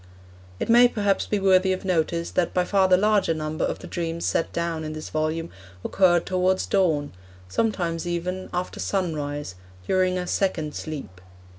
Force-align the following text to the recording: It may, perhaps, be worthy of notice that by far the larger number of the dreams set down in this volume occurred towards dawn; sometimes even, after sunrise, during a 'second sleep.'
It 0.59 0.67
may, 0.67 0.87
perhaps, 0.87 1.27
be 1.27 1.37
worthy 1.37 1.71
of 1.73 1.85
notice 1.85 2.31
that 2.31 2.55
by 2.55 2.65
far 2.65 2.87
the 2.87 2.97
larger 2.97 3.35
number 3.35 3.63
of 3.63 3.77
the 3.77 3.85
dreams 3.85 4.25
set 4.25 4.51
down 4.51 4.83
in 4.83 4.93
this 4.93 5.11
volume 5.11 5.51
occurred 5.85 6.25
towards 6.25 6.65
dawn; 6.65 7.11
sometimes 7.47 8.07
even, 8.07 8.49
after 8.51 8.79
sunrise, 8.79 9.53
during 9.85 10.17
a 10.17 10.25
'second 10.25 10.73
sleep.' 10.73 11.21